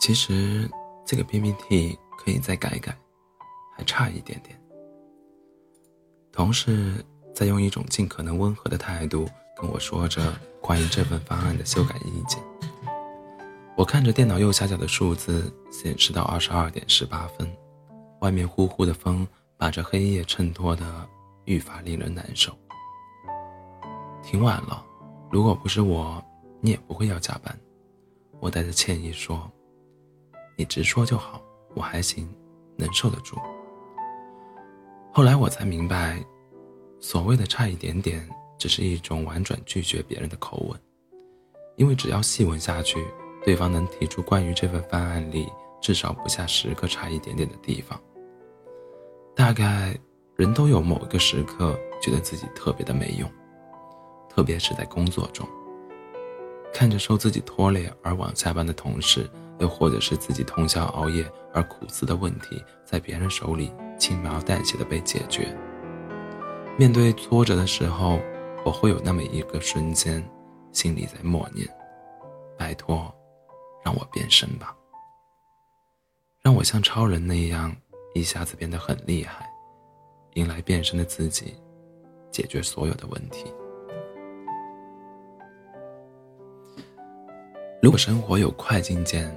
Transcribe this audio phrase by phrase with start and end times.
[0.00, 0.68] 其实
[1.04, 2.96] 这个 PPT 可以再改改，
[3.76, 4.58] 还差一点点。
[6.32, 7.04] 同事
[7.34, 9.28] 在用一种尽可能温和的态度
[9.60, 12.42] 跟我说着关于这份方案的修改意见。
[13.76, 17.46] 我看着电脑右下角的数字显示到二十二点十八分，
[18.20, 19.26] 外面呼呼的风
[19.58, 21.06] 把这黑夜衬托的
[21.44, 22.56] 愈发令人难受。
[24.22, 24.82] 挺晚了，
[25.30, 26.22] 如果不是我，
[26.60, 27.58] 你也不会要加班。
[28.38, 29.50] 我带着歉意说
[30.60, 31.40] ：“你直说就好，
[31.74, 32.28] 我还行，
[32.76, 33.34] 能受得住。”
[35.10, 36.22] 后来我才明白，
[37.00, 40.78] 所谓的差一点点，只是一种婉转拒绝别人的口吻，
[41.76, 43.02] 因为只要细问下去。
[43.42, 45.48] 对方能提出关于这份方案里
[45.80, 47.98] 至少不下十个差一点点的地方。
[49.34, 49.98] 大概
[50.36, 53.26] 人都有某一个时刻觉得自己特别的没用，
[54.28, 55.48] 特别是在工作中，
[56.70, 59.26] 看着受自己拖累而晚下班的同事，
[59.60, 65.56] 又或者是自己通宵熬夜而苦思的问题，在别人手里轻描淡写的被解决。
[66.76, 68.18] 面对挫折的时候，
[68.64, 70.28] 我会有那么一个瞬间，
[70.72, 71.68] 心里在默念：
[72.58, 73.14] 拜托。
[73.82, 74.76] 让我变身吧，
[76.42, 77.74] 让我像超人那样
[78.14, 79.50] 一下子变得很厉害，
[80.34, 81.54] 迎来变身的自己，
[82.30, 83.50] 解决所有的问题。
[87.80, 89.34] 如果生活有快进键，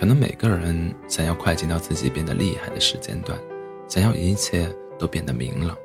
[0.00, 3.38] 可能每个人想要快进到自己变得厉害的时间段，
[3.86, 4.66] 想要一切
[4.98, 5.76] 都变得明朗。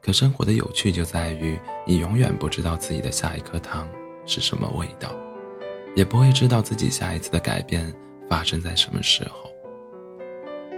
[0.00, 3.86] 可生活的有趣就在于，你永远不知道自己的下一颗糖
[4.24, 5.14] 是什么味道。
[5.94, 7.94] 也不会知道自己下一次的改变
[8.26, 9.50] 发生在什么时候。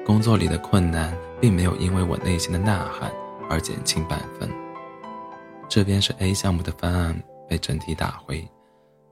[0.04, 3.12] 工作里的困难并没有因为我内心的呐喊
[3.48, 4.50] 而减轻半分。
[5.68, 8.44] 这边是 A 项目的方案被整体打回，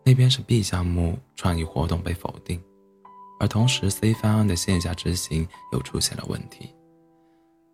[0.02, 2.60] 那边是 B 项目创意活动被否定，
[3.40, 6.72] 而同时 C 方案的线下执行又出现了问题。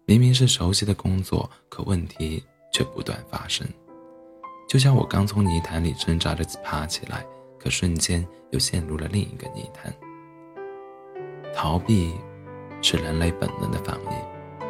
[0.07, 3.67] 明明是熟悉的工作，可问题却不断发生。
[4.67, 7.27] 就像我刚从泥潭里挣扎着爬起来。
[7.59, 9.93] 可瞬间又陷入了另一个泥潭。
[11.53, 12.15] 逃避
[12.81, 14.67] 是人类本能的反应，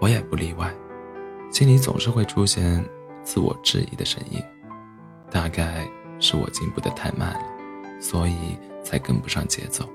[0.00, 0.72] 我也不例外。
[1.50, 2.82] 心里总是会出现
[3.22, 4.42] 自我质疑的声音，
[5.30, 5.86] 大概
[6.18, 7.55] 是我进步的太慢了，
[8.00, 9.88] 所以才跟不上节奏。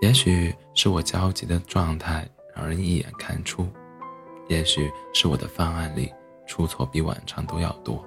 [0.00, 3.66] 也许是我焦急的状态让人一眼看出，
[4.48, 6.12] 也许是我的方案里
[6.46, 8.04] 出错比往常都要多。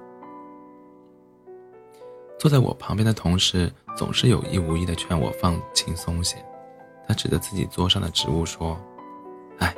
[2.37, 6.37] 坐在我旁边的同事总是有意无意的劝我放轻松些，
[7.07, 8.79] 他指着自己桌上的植物说
[9.57, 9.73] ：“哎，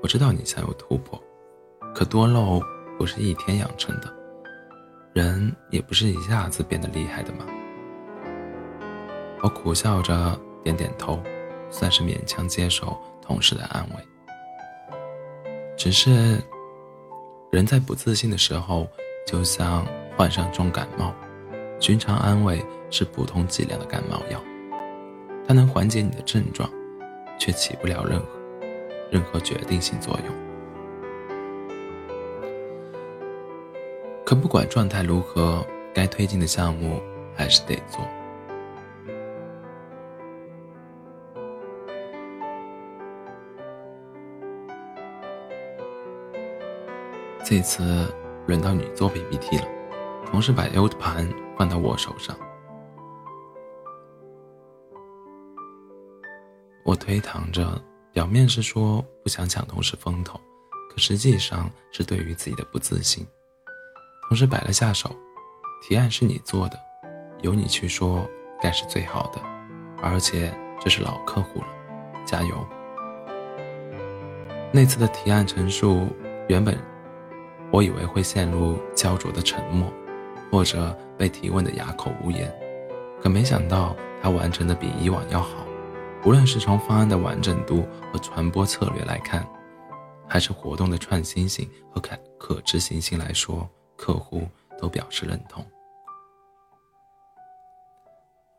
[0.00, 1.20] 我知道你想有突破，
[1.92, 2.62] 可多肉
[2.96, 4.14] 不是一天养成的，
[5.12, 7.44] 人也不是一下子变得厉害的嘛。”
[9.42, 11.20] 我苦笑着点点头，
[11.70, 13.96] 算是勉强接受同事的安慰。
[15.76, 16.42] 只是，
[17.52, 18.88] 人在不自信的时候，
[19.26, 19.86] 就像
[20.16, 21.14] 患上重感冒。
[21.78, 24.42] 寻常安慰是普通剂量的感冒药，
[25.46, 26.68] 它能缓解你的症状，
[27.38, 28.26] 却起不了任何
[29.10, 30.34] 任何决定性作用。
[34.24, 35.64] 可不管状态如何，
[35.94, 37.00] 该推进的项目
[37.34, 38.00] 还是得做。
[47.48, 48.12] 这次
[48.48, 49.64] 轮到你做 PPT 了。
[50.26, 52.36] 同事把 U 盘换到我手上，
[56.84, 57.80] 我推搪着，
[58.12, 60.40] 表面是说不想抢同事风头，
[60.90, 63.24] 可实际上是对于自己的不自信。
[64.28, 65.08] 同事摆了下手，
[65.80, 66.76] 提案是你做的，
[67.42, 68.28] 由你去说，
[68.60, 69.40] 该是最好的，
[70.02, 71.68] 而且这是老客户了，
[72.24, 72.66] 加油。
[74.72, 76.08] 那次的提案陈述，
[76.48, 76.76] 原本
[77.72, 79.92] 我以为会陷入焦灼的沉默。
[80.48, 82.48] 或者被提问的哑口无言，
[83.20, 85.66] 可没想到他完成的比以往要好。
[86.24, 89.44] 无论是从方案的完整度和传播策略来看，
[90.26, 94.46] 还是活动的创新性和可可执行性来说，客户
[94.78, 95.66] 都表示认同。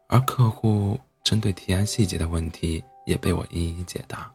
[0.09, 4.29] 而客户针对提案细节的问题也被我一一解答。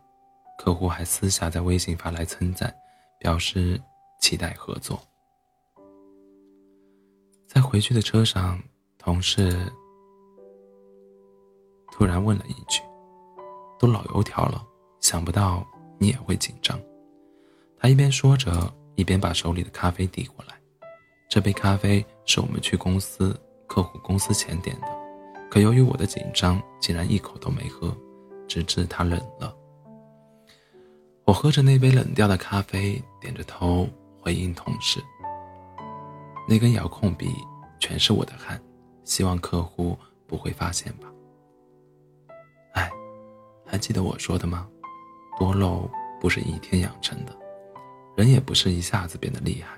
[0.59, 2.75] 客户还私下在微信发来称赞，
[3.19, 3.79] 表示
[4.23, 4.99] 期待合作。
[7.49, 8.59] 在回去的车上，
[8.97, 9.71] 同事
[11.91, 12.81] 突然问了一句
[13.79, 14.65] ：“都老油条了，
[15.01, 15.67] 想不到
[15.99, 16.81] 你也会紧张。”
[17.77, 20.55] 他一边说着，一边把手里的咖啡递过来。
[21.29, 24.87] 这杯咖啡是我们去公司客户公司前点的，
[25.51, 27.95] 可由于我的紧张，竟然一口都没喝，
[28.47, 29.53] 直至它冷了。
[31.25, 33.89] 我喝着那杯冷掉的咖啡，点着头
[34.23, 35.03] 回应同事
[36.49, 37.35] ：“那根遥控笔
[37.81, 38.63] 全是我的汗，
[39.03, 39.99] 希望客户
[40.29, 41.09] 不会发现吧。”
[42.75, 42.89] 哎，
[43.67, 44.69] 还记得我说的吗？
[45.39, 45.91] 多漏
[46.21, 47.37] 不是一天养成的，
[48.17, 49.77] 人也不是一下子变得厉害。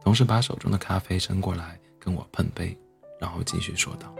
[0.00, 2.78] 同事把手中的咖啡伸过来跟我碰杯，
[3.20, 4.14] 然后继续说道：“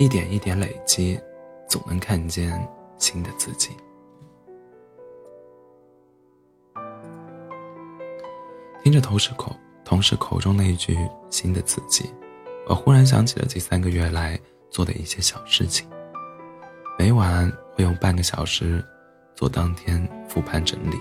[0.00, 1.20] 一点一点累积，
[1.68, 2.68] 总能看见
[2.98, 3.70] 新的自己。”
[8.88, 9.54] 听着同事口
[9.84, 10.96] 同事口中那一句
[11.28, 12.10] “新的自己”，
[12.66, 14.40] 我忽然想起了这三个月来
[14.70, 15.86] 做的一些小事情。
[16.98, 18.82] 每晚会用半个小时
[19.34, 20.96] 做当天复盘整理，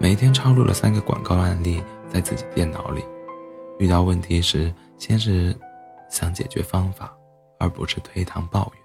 [0.00, 3.04] 每天抄录了三个广告案例在自己电脑里。
[3.78, 5.56] 遇到问题时，先是
[6.10, 7.16] 想解决方法，
[7.60, 8.84] 而不是推搪抱怨。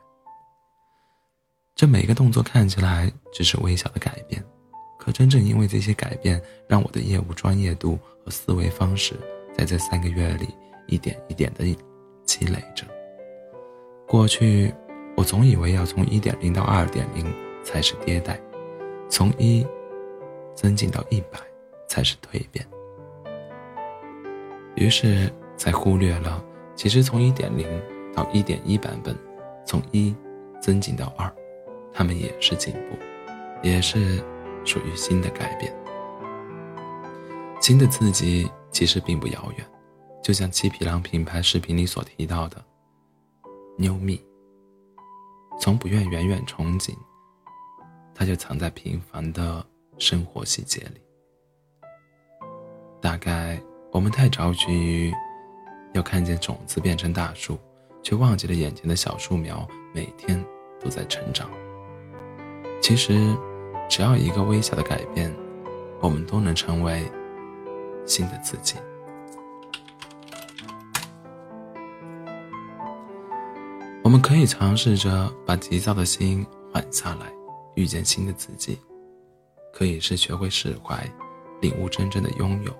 [1.73, 4.45] 这每个动作看起来只是微小的改变。
[5.09, 9.15] 可真正因为这些改变，让我的业务专业度和思维方式
[9.57, 10.47] 在这三个月里
[10.85, 11.65] 一点一点的
[12.25, 12.85] 积累着。
[14.07, 14.71] 过去，
[15.17, 17.25] 我总以为要从一点零到二点零
[17.63, 18.39] 才是迭代，
[19.09, 19.65] 从一
[20.53, 21.39] 增进到一百
[21.87, 22.63] 才是蜕变。
[24.75, 25.27] 于是，
[25.57, 26.39] 才忽略了
[26.75, 27.67] 其实从一点零
[28.13, 29.17] 到一点一版本，
[29.65, 30.15] 从一
[30.61, 31.33] 增进到二，
[31.91, 32.95] 他们也是进步，
[33.63, 34.23] 也是。
[34.65, 35.73] 属于新的改变，
[37.59, 39.65] 新的自己其实并不遥远，
[40.21, 42.63] 就像七匹狼品牌视频里所提到的
[43.77, 44.19] ，New Me。
[45.59, 46.95] 从不愿远远憧憬，
[48.13, 49.65] 它就藏在平凡的
[49.97, 51.01] 生活细节里。
[53.01, 53.59] 大概
[53.91, 55.11] 我们太着急于
[55.93, 57.57] 要看见种子变成大树，
[58.03, 60.43] 却忘记了眼前的小树苗每天
[60.79, 61.49] 都在成长。
[62.81, 63.35] 其实。
[63.89, 65.35] 只要一个微小的改变，
[65.99, 67.11] 我们都能成为
[68.05, 68.75] 新的自己。
[74.03, 77.31] 我们可以尝试着把急躁的心缓下来，
[77.75, 78.75] 遇见新的自己；
[79.73, 81.03] 可以是学会释怀，
[81.59, 82.71] 领悟真正的拥有；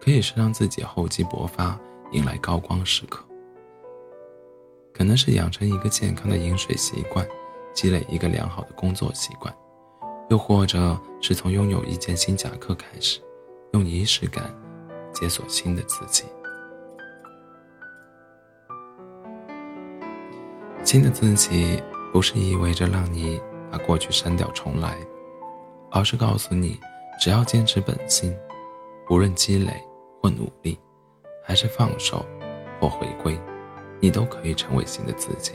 [0.00, 1.78] 可以是让自己厚积薄发，
[2.12, 3.20] 迎来高光时刻；
[4.94, 7.26] 可能是养成一个健康的饮水习惯，
[7.74, 9.52] 积累一个良好的工作习惯。
[10.28, 13.20] 又或者是从拥有一件新夹克开始，
[13.72, 14.54] 用仪式感
[15.12, 16.24] 解锁新的自己。
[20.82, 21.82] 新的自己
[22.12, 23.40] 不是意味着让你
[23.70, 24.96] 把过去删掉重来，
[25.90, 26.78] 而是告诉你，
[27.20, 28.36] 只要坚持本心，
[29.10, 29.72] 无论积累
[30.22, 30.78] 或努力，
[31.44, 32.24] 还是放手
[32.80, 33.38] 或回归，
[34.00, 35.52] 你都可以成为新的自己。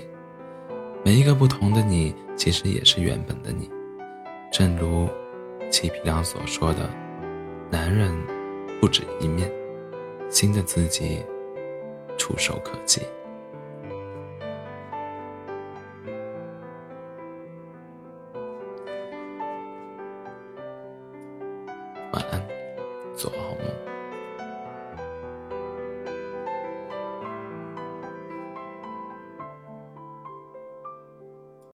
[1.03, 3.69] 每一个不同的你，其实也是原本的你。
[4.51, 5.07] 正如
[5.71, 6.89] 七匹狼所说的
[7.71, 8.11] ：“男人
[8.81, 9.49] 不止一面，
[10.29, 11.25] 新的自己
[12.17, 13.01] 触手可及。”
[22.11, 22.45] 晚安，
[23.15, 23.90] 做好梦。